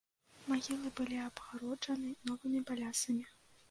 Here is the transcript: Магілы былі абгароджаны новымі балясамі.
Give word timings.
Магілы 0.51 0.93
былі 1.01 1.21
абгароджаны 1.27 2.17
новымі 2.33 2.67
балясамі. 2.73 3.25